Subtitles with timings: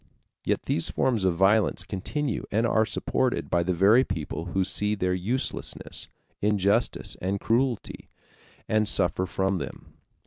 [0.43, 4.95] Yet these forms of violence continue and are supported by the very people who see
[4.95, 6.07] their uselessness,
[6.41, 8.09] injustice, and cruelty,
[8.67, 9.93] and suffer from them.